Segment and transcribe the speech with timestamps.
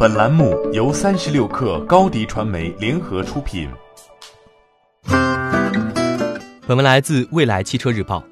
[0.00, 3.68] 本栏目由三十六氪高低传媒联合出品。
[6.68, 8.22] 本文来自未来汽车日报。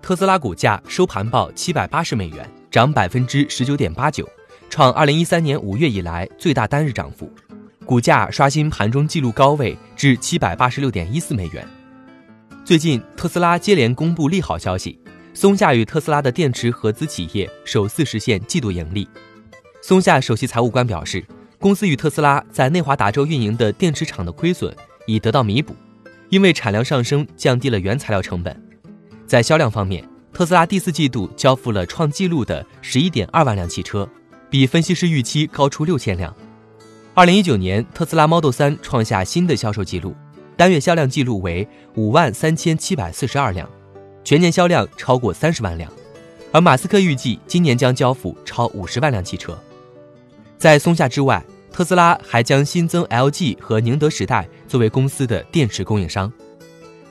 [0.00, 4.28] 特斯拉股价收盘报七百八十美元，涨百分之十九点八九，
[4.70, 7.28] 创二零一三年五月以来最大单日涨幅。
[7.84, 11.66] 股价刷新盘中纪录高位至七百八十六点一四美元。
[12.64, 14.96] 最近，特斯拉接连公布利好消息。
[15.34, 19.08] 松下与特斯拉的电池合资企业首次实现季度盈利。
[19.80, 21.24] 松下首席财务官表示，
[21.58, 24.74] 公司与特斯拉在内华达州运营的电池厂的亏损
[25.06, 25.74] 已得到弥补，
[26.28, 28.60] 因为产量上升降低了原材料成本。
[29.26, 34.08] 在销量方面，特斯拉第四季度交付了创纪录的十一点二万辆汽车，
[34.50, 36.34] 比分析师预期高出六千辆。
[37.14, 40.14] 二零一九年，特斯拉 Model 3创下新的销售记录，
[40.56, 43.68] 单月销量记录为五万三千七百四十二辆。
[44.24, 45.90] 全年销量超过三十万辆，
[46.52, 49.58] 而马斯克预计今年将交付超五十万辆汽车。
[50.58, 51.40] 在松下之外，
[51.70, 56.32] 特斯拉还将新增 LG 和宁德时代作为公司的电池供应商。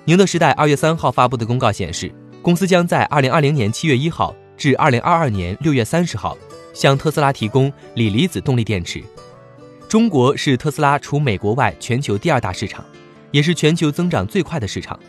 [0.04, 6.38] 宁德时代二月三号发布的公告显示，公司将在二零二零年七月一号至二零二二年六月三十号
[6.73, 9.02] 向特斯拉提供锂离子动力电池。
[9.88, 12.84] 中国是特斯拉除美国外全球第二大市场，
[13.32, 15.00] 也是全球增长最快的市场。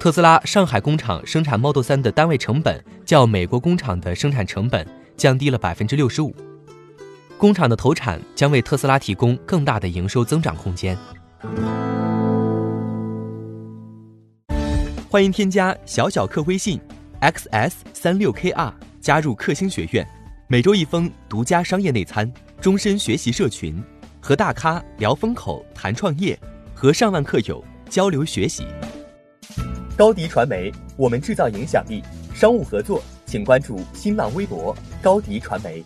[0.00, 4.84] 特斯拉上海工厂生产 Model 3的单位成本较美国工厂的生产成本
[5.16, 6.34] 降低了百分之六十五。
[7.38, 10.98] 工厂的投产将为特斯拉提供更大的营收增长空间。
[15.08, 16.80] 欢迎添加小小客微信
[17.20, 20.06] xs 三六 kr 加入克星学院，
[20.48, 23.80] 每周一封独家商业内参，终身学习社群，
[24.20, 26.36] 和大咖聊风口谈创业，
[26.74, 28.66] 和上万客友交流学习。
[29.96, 32.02] 高迪传媒，我们制造影响力。
[32.34, 35.82] 商务合作，请关注新浪微博高迪传媒。